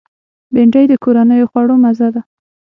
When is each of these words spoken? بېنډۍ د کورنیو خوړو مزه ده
بېنډۍ 0.53 0.85
د 0.89 0.93
کورنیو 1.03 1.49
خوړو 1.51 1.75
مزه 1.83 2.07
ده 2.13 2.21